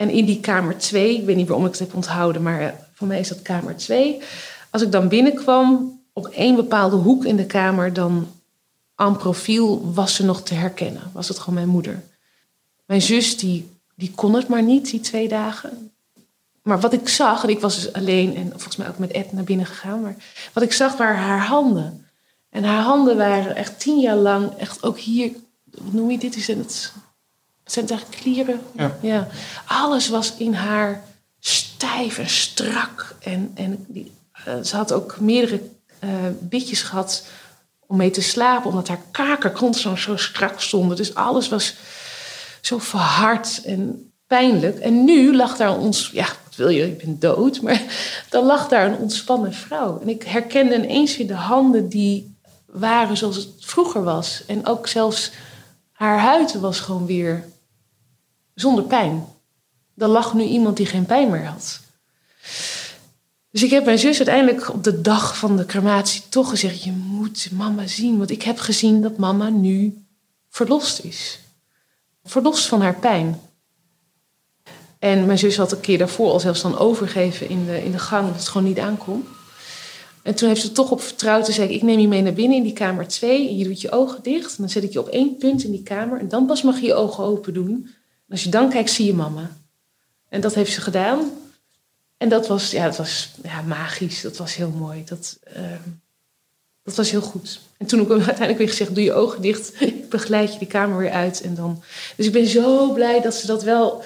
[0.01, 2.73] En in die kamer 2, ik weet niet waarom ik het heb onthouden, maar eh,
[2.93, 4.23] voor mij is dat kamer 2.
[4.71, 8.29] Als ik dan binnenkwam op één bepaalde hoek in de kamer, dan
[8.95, 11.03] aan profiel was ze nog te herkennen.
[11.13, 12.03] Was het gewoon mijn moeder.
[12.87, 15.93] Mijn zus, die, die kon het maar niet, die twee dagen.
[16.63, 19.33] Maar wat ik zag, en ik was dus alleen en volgens mij ook met Ed
[19.33, 20.17] naar binnen gegaan, maar
[20.53, 22.07] wat ik zag waren haar handen.
[22.51, 25.33] En haar handen waren echt tien jaar lang, echt ook hier,
[25.83, 26.37] hoe noem je dit?
[26.37, 26.93] Is het
[27.73, 28.61] zijn het eigenlijk klieren?
[28.77, 28.97] Ja.
[29.01, 29.29] ja.
[29.65, 31.03] Alles was in haar
[31.41, 33.15] stijf en strak.
[33.21, 34.13] En, en die,
[34.49, 35.63] uh, ze had ook meerdere
[36.05, 37.25] uh, bitjes gehad
[37.87, 40.97] om mee te slapen, omdat haar kaken constant zo strak stonden.
[40.97, 41.75] Dus alles was
[42.61, 44.79] zo verhard en pijnlijk.
[44.79, 47.83] En nu lag daar ons, ja, wat wil je, ik ben dood, maar
[48.31, 50.01] dan lag daar een ontspannen vrouw.
[50.01, 54.43] En ik herkende ineens weer de handen die waren zoals het vroeger was.
[54.47, 55.31] En ook zelfs
[55.93, 57.45] haar huid was gewoon weer
[58.61, 59.25] zonder pijn.
[59.97, 61.81] Er lag nu iemand die geen pijn meer had.
[63.51, 66.93] Dus ik heb mijn zus uiteindelijk op de dag van de crematie toch gezegd: Je
[66.93, 70.05] moet mama zien, want ik heb gezien dat mama nu
[70.49, 71.39] verlost is.
[72.25, 73.41] Verlost van haar pijn.
[74.99, 77.99] En mijn zus had een keer daarvoor al zelfs dan overgeven in de, in de
[77.99, 79.27] gang, dat het gewoon niet aankomt.
[80.23, 82.33] En toen heeft ze toch op vertrouwd en zei ik, ik neem je mee naar
[82.33, 83.49] binnen in die kamer 2.
[83.49, 84.51] En je doet je ogen dicht.
[84.51, 86.19] En dan zet ik je op één punt in die kamer.
[86.19, 87.91] En dan pas mag je je ogen open doen.
[88.31, 89.51] Als je dan kijkt, zie je mama.
[90.29, 91.31] En dat heeft ze gedaan.
[92.17, 94.21] En dat was, ja, dat was ja, magisch.
[94.21, 95.05] Dat was heel mooi.
[95.05, 95.89] Dat, ehm,
[96.83, 97.61] dat was heel goed.
[97.79, 99.81] En toen heb ik uiteindelijk weer gezegd, doe je ogen dicht.
[99.81, 101.41] Ik begeleid je die kamer weer uit.
[101.41, 101.83] En dan...
[102.17, 104.05] Dus ik ben zo blij dat ze dat wel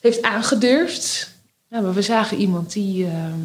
[0.00, 1.30] heeft aangedurfd.
[1.70, 3.06] Ja, maar we zagen iemand die...
[3.06, 3.40] ehm,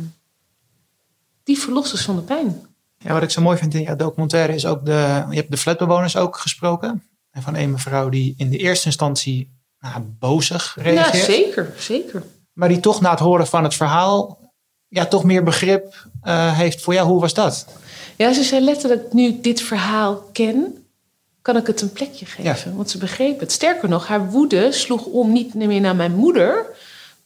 [1.44, 2.66] die verlost is van de pijn.
[2.98, 5.26] Ja, wat ik zo mooi vind in jouw documentaire is ook de.
[5.30, 7.04] Je hebt de flatbewoners ook gesproken.
[7.32, 9.50] En van een mevrouw die in de eerste instantie
[9.84, 11.26] nou, bozig Ja, reageert.
[11.26, 12.24] zeker, zeker.
[12.54, 14.39] maar die toch na het horen van het verhaal.
[14.88, 17.08] Ja, toch meer begrip eh, heeft voor jou.
[17.08, 17.65] Hoe was dat?
[18.15, 20.86] Ja, ze zei letterlijk, nu ik dit verhaal ken,
[21.41, 22.76] kan ik het een plekje geven.
[22.76, 23.52] Want ze begreep het.
[23.52, 26.65] Sterker nog, haar woede sloeg om niet meer naar mijn moeder,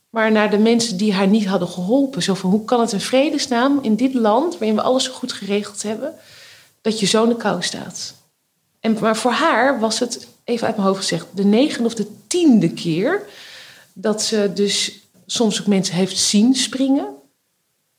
[0.10, 2.24] maar naar de mensen die haar niet hadden geholpen.
[2.24, 5.34] Zo van, hoe kan het in vredesnaam in dit land, waarin we alles zo goed
[5.34, 6.14] geregeld hebben,
[6.82, 8.14] dat je zo in de kou staat?
[8.80, 12.08] En, maar voor haar was het, even uit mijn hoofd gezegd, de negende of de
[12.28, 13.22] tiende keer
[13.94, 17.08] dat ze dus soms ook mensen heeft zien springen,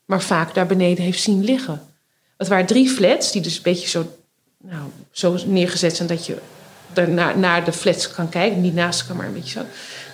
[0.05, 1.81] maar vaak daar beneden heeft zien liggen.
[2.37, 4.17] Het waren drie flats die dus een beetje zo,
[4.57, 6.37] nou, zo neergezet zijn dat je
[6.93, 8.61] er naar, naar de flats kan kijken.
[8.61, 9.65] Niet naast elkaar, maar een beetje zo.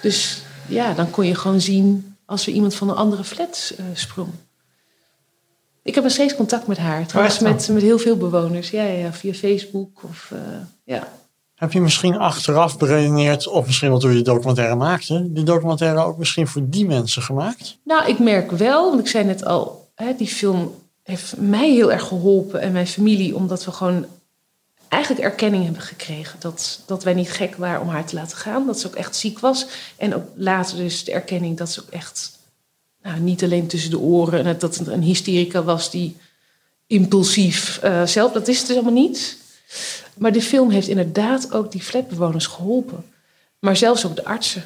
[0.01, 3.85] Dus ja, dan kon je gewoon zien als er iemand van een andere flat eh,
[3.93, 4.29] sprong.
[5.83, 7.07] Ik heb nog steeds contact met haar.
[7.07, 7.43] Trouwens, echt?
[7.43, 8.69] met, met heel veel bewoners.
[8.69, 10.03] Ja, ja, ja, via Facebook.
[10.03, 10.39] Of, eh,
[10.83, 11.07] ja.
[11.65, 16.17] Heb je misschien achteraf beredeneerd, of misschien wel toen je documentaire maakte, die documentaire ook
[16.17, 17.77] misschien voor die mensen gemaakt?
[17.83, 21.91] Nou, ik merk wel, want ik zei net al, hè, die film heeft mij heel
[21.91, 24.05] erg geholpen en mijn familie, omdat we gewoon
[24.87, 26.39] eigenlijk erkenning hebben gekregen.
[26.39, 29.15] Dat, dat wij niet gek waren om haar te laten gaan, dat ze ook echt
[29.15, 29.67] ziek was.
[29.97, 32.39] En ook later dus de erkenning dat ze ook echt,
[33.03, 36.17] nou, niet alleen tussen de oren, en dat het een hysterica was die
[36.87, 39.43] impulsief eh, zelf, dat is het dus allemaal niet.
[40.17, 43.05] Maar de film heeft inderdaad ook die flatbewoners geholpen.
[43.59, 44.63] Maar zelfs ook de artsen.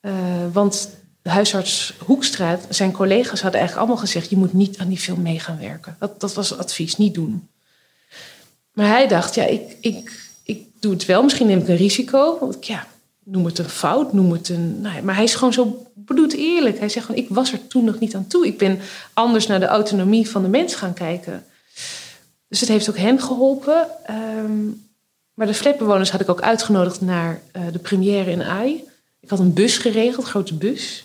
[0.00, 0.12] Eh,
[0.52, 0.90] want
[1.22, 5.22] de huisarts Hoekstraat, zijn collega's hadden eigenlijk allemaal gezegd: je moet niet aan die film
[5.22, 5.96] mee gaan werken.
[5.98, 7.48] Dat, dat was advies, niet doen.
[8.72, 11.22] Maar hij dacht: ja, ik, ik, ik doe het wel.
[11.22, 12.38] Misschien neem ik een risico.
[12.40, 12.86] Want ja,
[13.24, 14.80] noem het een fout, noem het een.
[14.80, 16.78] Nou ja, maar hij is gewoon zo bedoeld eerlijk.
[16.78, 18.46] Hij zegt gewoon: ik was er toen nog niet aan toe.
[18.46, 18.80] Ik ben
[19.12, 21.44] anders naar de autonomie van de mens gaan kijken.
[22.50, 23.86] Dus het heeft ook hen geholpen.
[24.04, 24.66] Ehm,
[25.34, 28.84] maar de flatbewoners had ik ook uitgenodigd naar eh, de première in AI.
[29.20, 31.04] Ik had een bus geregeld, een grote bus,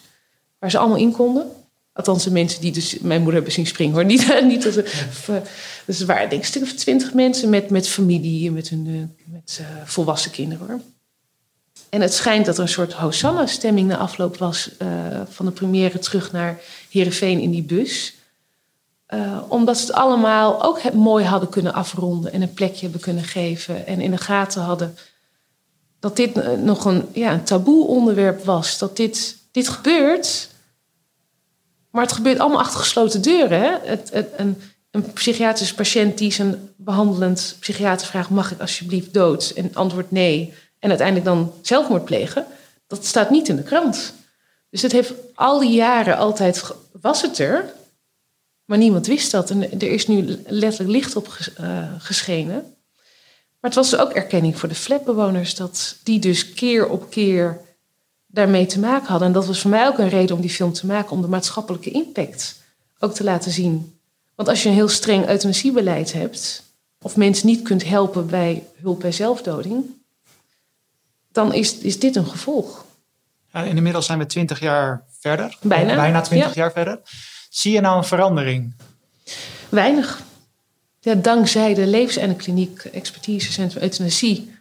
[0.59, 1.51] waar ze allemaal in konden.
[1.93, 4.05] Althans, de mensen die dus mijn moeder hebben zien springen hoor.
[4.15, 5.41] Niet, niet dat ze,
[5.85, 8.85] dus er waren denk ik een stuk of twintig mensen met, met familie, met, hun,
[8.87, 10.79] eh, met eh, volwassen kinderen hoor.
[11.89, 14.71] En het schijnt dat er een soort Hosanna-stemming na afloop was
[15.29, 18.13] van de première terug naar Heerenveen in die bus.
[19.15, 23.01] Eh, omdat ze het allemaal ook het mooi hadden kunnen afronden en een plekje hebben
[23.01, 23.87] kunnen geven.
[23.87, 24.97] En in de gaten hadden
[25.99, 28.77] dat dit eh, nog een, ja, een taboe onderwerp was.
[28.77, 30.49] Dat dit, dit gebeurt.
[31.91, 33.61] Maar het gebeurt allemaal achter gesloten deuren.
[33.61, 33.77] Hè?
[33.83, 39.49] Het, een, een psychiatrisch patiënt die zijn behandelend psychiater vraagt: mag ik alsjeblieft dood?
[39.55, 40.53] En antwoord nee.
[40.79, 42.45] En uiteindelijk dan zelfmoord plegen.
[42.87, 44.13] Dat staat niet in de krant.
[44.69, 46.63] Dus het heeft al die jaren altijd,
[47.01, 47.73] was het er,
[48.65, 49.49] maar niemand wist dat.
[49.49, 52.55] En er is nu letterlijk licht op eh, geschenen.
[53.59, 55.55] Maar het was dus ook erkenning voor de flatbewoners...
[55.55, 57.61] dat die dus keer op keer
[58.27, 59.27] daarmee te maken hadden.
[59.27, 61.11] En dat was voor mij ook een reden om die film te maken...
[61.11, 62.61] om de maatschappelijke impact
[62.99, 63.99] ook te laten zien.
[64.35, 66.63] Want als je een heel streng euthanasiebeleid hebt...
[67.01, 69.85] of mensen niet kunt helpen bij hulp bij zelfdoding...
[71.31, 72.85] dan is, is dit een gevolg.
[73.53, 75.57] Ja, inmiddels zijn we twintig jaar verder.
[75.61, 75.95] Bijna.
[75.95, 76.61] Bijna twintig Ja.
[76.61, 76.99] jaar verder.
[77.55, 78.73] Zie je nou een verandering?
[79.69, 80.23] Weinig.
[80.99, 84.51] Ja, dankzij de levenseindekliniek, expertisecentrum euthanasie,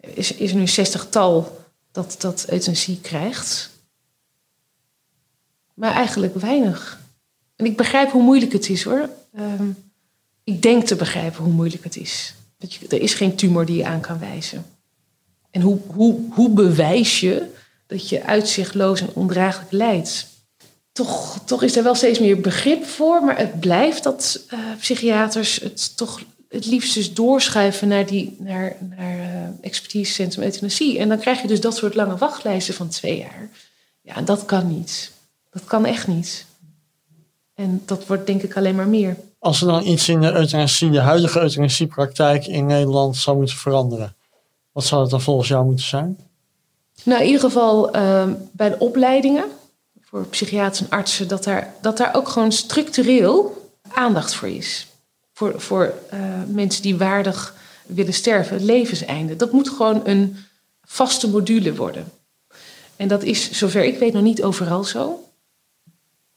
[0.00, 3.70] is, is er nu zestigtal dat, dat euthanasie krijgt.
[5.74, 7.00] Maar eigenlijk weinig.
[7.56, 9.08] En ik begrijp hoe moeilijk het is hoor.
[9.34, 9.70] Ehm,
[10.44, 12.34] ik denk te begrijpen hoe moeilijk het is.
[12.58, 14.64] Dat je, er is geen tumor die je aan kan wijzen.
[15.50, 17.54] En hoe, hoe, hoe bewijs je
[17.86, 20.32] dat je uitzichtloos en ondraaglijk lijdt?
[20.94, 23.24] Toch, toch is er wel steeds meer begrip voor.
[23.24, 28.76] Maar het blijft dat eh, psychiaters het toch het liefst dus doorschuiven naar, die, naar,
[28.96, 29.26] naar eh,
[29.60, 30.98] expertisecentrum euthanasie.
[30.98, 33.48] En dan krijg je dus dat soort lange wachtlijsten van twee jaar.
[34.00, 35.12] Ja, dat kan niet.
[35.50, 36.46] Dat kan echt niet.
[37.54, 39.16] En dat wordt denk ik alleen maar meer.
[39.38, 44.14] Als er dan iets in de euthanasie, de huidige euthanasiepraktijk in Nederland zou moeten veranderen,
[44.72, 46.18] wat zou het dan volgens jou moeten zijn?
[47.02, 49.44] Nou, in ieder geval ehm, bij de opleidingen
[50.14, 54.86] voor psychiaters en artsen, dat daar, dat daar ook gewoon structureel aandacht voor is.
[55.32, 57.54] Voor, voor eh, mensen die waardig
[57.86, 59.36] willen sterven, levenseinde.
[59.36, 60.36] Dat moet gewoon een
[60.82, 62.12] vaste module worden.
[62.96, 65.28] En dat is, zover ik weet, nog niet overal zo.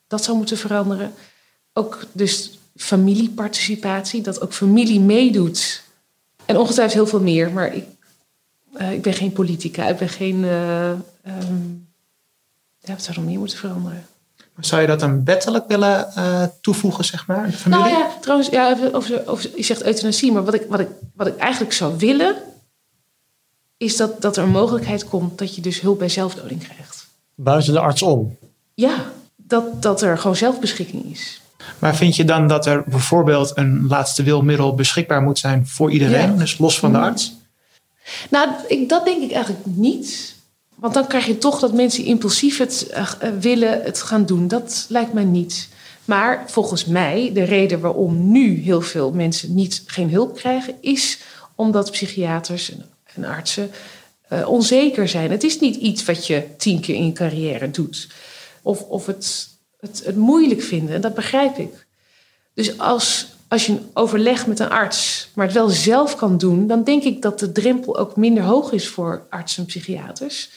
[0.07, 1.13] Dat zou moeten veranderen.
[1.73, 5.83] Ook dus familieparticipatie, dat ook familie meedoet.
[6.45, 7.85] En ongetwijfeld heel veel meer, maar ik,
[8.73, 10.43] eh, ik ben geen politica, ik ben geen.
[10.43, 11.85] eh ehm,
[12.87, 14.05] ja, er meer moeten veranderen?
[14.59, 17.85] Zou je dat een wettelijk willen eh, toevoegen, zeg maar, de familie?
[17.85, 20.87] Nou ja, trouwens, ja, over, over, over- je zegt euthanasie, maar wat ik, wat, ik,
[21.15, 22.35] wat ik eigenlijk zou willen,
[23.77, 27.07] is dat, dat er een mogelijkheid komt dat je dus hulp bij zelfdoding krijgt.
[27.35, 28.37] Buiten de arts om.
[28.73, 28.95] Ja,
[29.35, 31.41] dat, dat er gewoon zelfbeschikking is.
[31.79, 36.31] Maar vind je dan dat er bijvoorbeeld een laatste wilmiddel beschikbaar moet zijn voor iedereen,
[36.31, 36.37] Ja.
[36.37, 37.33] dus los van de arts?
[38.29, 40.35] Nou, ik, dat denk ik eigenlijk niet.
[40.79, 44.47] Want dan krijg je toch dat mensen impulsief het eh, eh, willen het gaan doen.
[44.47, 45.67] Dat lijkt mij niet.
[46.05, 51.19] Maar volgens mij, de reden waarom nu heel veel mensen niet, geen hulp krijgen, is
[51.55, 53.71] omdat psychiaters en, en artsen
[54.27, 55.31] eh, onzeker zijn.
[55.31, 58.07] Het is niet iets wat je tien keer in je carrière doet.
[58.61, 59.47] Of, of het,
[59.79, 60.95] het, het moeilijk vinden.
[60.95, 61.85] En dat begrijp ik.
[62.53, 66.67] Dus als, als je een overleg met een arts, maar het wel zelf kan doen,
[66.67, 70.49] dan denk ik dat de drempel ook minder hoog is voor artsen en psychiaters.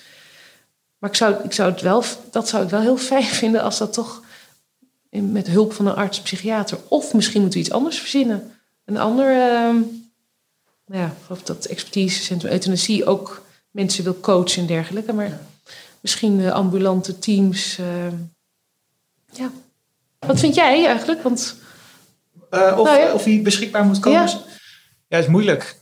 [1.00, 3.78] Maar ik zou, ik zou het wel, dat zou ik wel heel fijn vinden als
[3.78, 4.22] dat toch
[5.10, 6.78] met hulp van een arts psychiater.
[6.88, 8.52] Of misschien moeten we iets anders verzinnen.
[8.84, 9.76] Een ander, ehm,
[10.86, 15.12] nou ja, ik geloof dat expertisecentrum euthanasie ook mensen wil coachen en dergelijke.
[15.12, 15.40] Maar
[16.00, 17.78] misschien eh, ambulante teams.
[17.78, 18.14] ehm,
[19.32, 19.50] ja.
[20.18, 21.22] Wat vind jij eigenlijk?
[21.22, 21.56] Want
[22.50, 23.12] Eh, of, Nou ja.
[23.12, 24.20] of die beschikbaar moet komen?
[24.20, 24.26] Ja.
[25.08, 25.16] Ja.
[25.16, 25.78] het is moeilijk.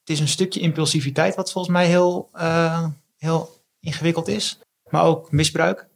[0.00, 2.86] Het is een stukje impulsiviteit wat volgens mij heel, eh,
[3.18, 4.58] heel ingewikkeld is.
[4.90, 5.86] Maar ook misbruik.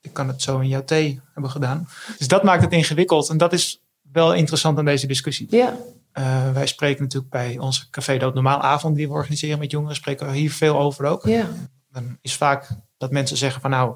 [0.00, 1.88] Ik kan het zo in jouw thee hebben gedaan.
[2.18, 3.28] Dus dat maakt het ingewikkeld.
[3.28, 3.80] En dat is
[4.12, 5.46] wel interessant aan deze discussie.
[5.50, 5.76] ja,
[6.12, 9.96] Eh, wij spreken natuurlijk bij onze Café Dood Normaal avond die we organiseren met jongeren.
[9.96, 11.26] Spreken we hier veel over ook.
[11.26, 11.48] ja,
[11.90, 13.94] Dan is vaak dat mensen zeggen van nou,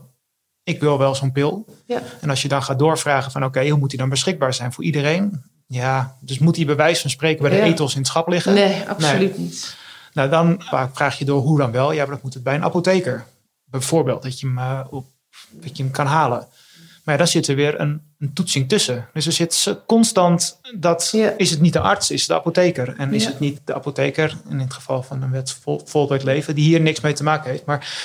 [0.63, 1.67] ik wil wel zo'n pil.
[1.87, 2.03] ja.
[2.21, 4.85] En als je dan gaat doorvragen van oké, hoe moet die dan beschikbaar zijn voor
[4.85, 5.43] iedereen?
[5.67, 7.63] Ja, dus moet die bij wijze van spreken bij de Ja.
[7.65, 8.55] ethos in het schap liggen?
[8.55, 9.77] Nee, absoluut niet.
[10.17, 11.93] Nou, dan vraag je door hoe dan wel?
[11.93, 13.25] Ja, maar dat moet het bij een apotheker.
[13.65, 15.07] Bijvoorbeeld, dat je hem, eh, op,
[15.51, 16.47] dat je hem kan halen.
[17.05, 19.09] Maar ja, dan zit er weer een, een toetsing tussen.
[19.13, 22.95] Dus er zit constant dat is het niet de arts, is het de apotheker.
[22.97, 26.55] En is het niet de apotheker, in het geval van een wet vol, voltooid leven,
[26.55, 27.65] die hier niks mee te maken heeft.
[27.65, 27.99] Maar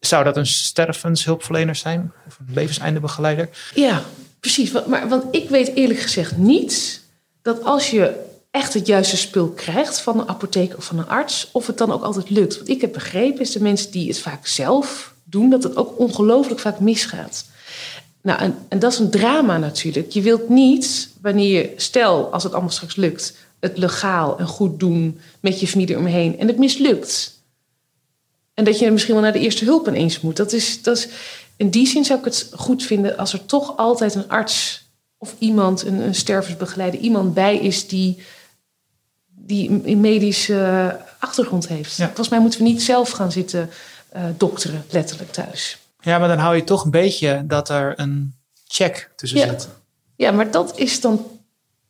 [0.00, 2.12] zou dat een stervenshulpverlener zijn?
[2.26, 3.48] Of een levenseindebegeleider?
[3.74, 4.02] Ja,
[4.40, 4.72] precies.
[4.86, 7.02] Maar, want ik weet eerlijk gezegd niet
[7.42, 11.48] dat als je echt het juiste spul krijgt van een apotheker of van een arts,
[11.52, 12.56] of het dan ook altijd lukt.
[12.56, 15.98] Want ik heb begrepen, is de mensen die het vaak zelf doen, dat het ook
[15.98, 17.44] ongelooflijk vaak misgaat.
[18.22, 20.10] Nou, en, en dat is een drama natuurlijk.
[20.10, 24.80] Je wilt niet, wanneer je, stel als het allemaal straks lukt, het legaal en goed
[24.80, 27.38] doen met je familie omheen en het mislukt.
[28.54, 30.36] En dat je misschien wel naar de eerste hulp ineens moet.
[30.36, 31.08] Dat is, dat is,
[31.56, 35.34] in die zin zou ik het goed vinden als er toch altijd een arts of
[35.38, 38.18] iemand, een, een stervensbegeleider, iemand bij is die,
[39.50, 41.96] die een medische achtergrond heeft.
[41.96, 42.06] Ja.
[42.06, 43.70] Volgens mij moeten we niet zelf gaan zitten
[44.08, 45.78] eh, dokteren, letterlijk thuis.
[46.00, 48.34] Ja, maar dan hou je toch een beetje dat er een
[48.66, 49.46] check tussen Ja.
[49.48, 49.68] zit.
[50.16, 51.26] Ja, maar dat is dan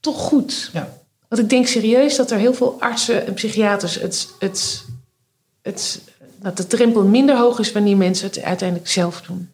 [0.01, 0.71] toch goed.
[0.73, 0.89] Ja.
[1.29, 4.85] Want ik denk serieus dat er heel veel artsen en psychiaters het, het,
[5.63, 6.01] het,
[6.37, 9.51] dat de drempel minder hoog is wanneer mensen het uiteindelijk zelf doen.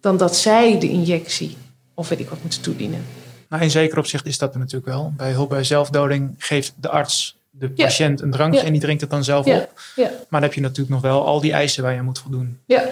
[0.00, 1.56] Dan dat zij de injectie
[1.94, 3.04] of weet ik wat moeten toedienen.
[3.50, 5.12] Nou, in zeker opzicht is dat er natuurlijk wel.
[5.16, 7.84] Bij hulp bij zelfdoding geeft de arts de Ja.
[7.84, 8.66] patiënt een drankje Ja.
[8.66, 9.80] en die drinkt het dan zelf Ja, op.
[9.96, 12.18] ja, Maar dan heb je natuurlijk nog wel al die eisen waar je aan moet
[12.18, 12.58] voldoen.
[12.66, 12.84] ja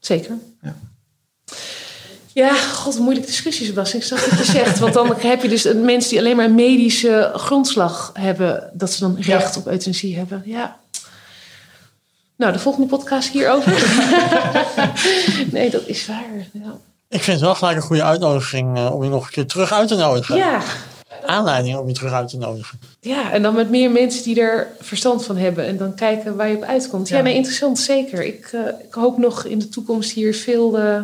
[0.00, 0.34] zeker.
[0.62, 0.74] Ja.
[2.32, 4.00] Ja, god, moeilijke discussie, Sebastian.
[4.00, 4.78] Ik snap wat je zegt.
[4.78, 8.70] Want dan heb je dus mensen die alleen maar een medische grondslag hebben...
[8.72, 10.42] dat ze dan recht op euthanasie hebben.
[10.44, 10.78] Ja.
[12.36, 13.72] Nou, de volgende podcast hierover.
[15.52, 16.48] nee, dat is waar.
[16.52, 16.76] Ja.
[17.08, 19.72] Ik vind het wel gelijk een goede uitnodiging eh, om je nog een keer terug
[19.72, 20.36] uit te nodigen.
[20.36, 20.60] ja.
[21.26, 22.80] Aanleiding om je terug uit te nodigen.
[23.00, 25.64] Ja, en dan met meer mensen die er verstand van hebben.
[25.66, 27.08] En dan kijken waar je op uitkomt.
[27.08, 27.22] Ja, Ja.
[27.22, 28.22] nee, interessant, zeker.
[28.24, 31.00] Ik, eh, ik hoop nog in de toekomst hier veel eh,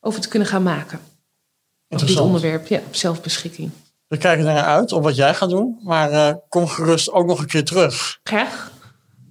[0.00, 1.00] over te kunnen gaan maken.
[1.88, 3.70] Over dit onderwerp, ja, zelfbeschikking.
[4.06, 5.78] We kijken er naar uit op wat jij gaat doen.
[5.82, 8.18] Maar kom gerust ook nog een keer terug.
[8.22, 8.70] Graag.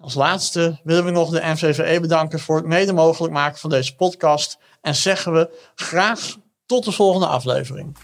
[0.00, 3.96] Als laatste willen we nog de NVVE bedanken voor het mede mogelijk maken van deze
[3.96, 4.58] podcast.
[4.80, 6.36] En zeggen we graag
[6.66, 7.96] tot de volgende aflevering.